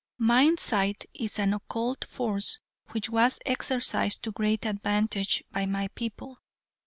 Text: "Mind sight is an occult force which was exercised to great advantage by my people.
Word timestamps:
"Mind 0.17 0.57
sight 0.59 1.05
is 1.13 1.37
an 1.37 1.53
occult 1.53 2.05
force 2.05 2.59
which 2.89 3.11
was 3.11 3.37
exercised 3.45 4.23
to 4.23 4.31
great 4.31 4.65
advantage 4.65 5.43
by 5.51 5.67
my 5.67 5.89
people. 5.89 6.39